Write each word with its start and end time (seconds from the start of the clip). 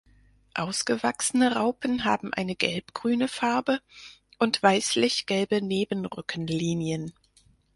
Ausgewachsene 0.55 1.53
Raupen 1.55 2.05
haben 2.05 2.33
eine 2.33 2.55
gelbgrüne 2.55 3.27
Farbe 3.27 3.83
und 4.39 4.63
weißlich 4.63 5.27
gelbe 5.27 5.61
Nebenrückenlinien. 5.61 7.13